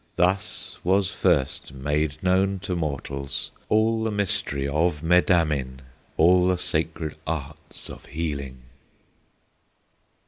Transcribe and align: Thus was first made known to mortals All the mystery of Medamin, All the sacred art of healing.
Thus 0.15 0.79
was 0.83 1.11
first 1.13 1.73
made 1.75 2.23
known 2.23 2.57
to 2.63 2.75
mortals 2.75 3.51
All 3.69 4.03
the 4.03 4.09
mystery 4.09 4.67
of 4.67 5.03
Medamin, 5.03 5.81
All 6.17 6.47
the 6.47 6.57
sacred 6.57 7.17
art 7.27 7.83
of 7.87 8.07
healing. 8.07 8.63